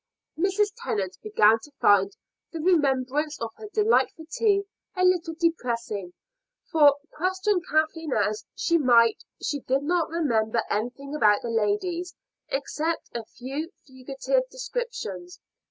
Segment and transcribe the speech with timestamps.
[0.35, 0.69] Mrs.
[0.83, 2.11] Tennant began to find
[2.51, 4.63] the remembrance of her delightful tea
[4.95, 6.13] a little depressing,
[6.71, 12.15] for, question Kathleen as she might, she did not remember anything about the ladies
[12.49, 15.39] except a few fugitive descriptions.